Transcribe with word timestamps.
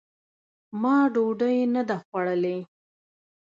ما 0.81 0.95
ډوډۍ 1.13 1.57
نه 1.73 1.81
ده 1.89 1.97
خوړلې! 2.03 2.57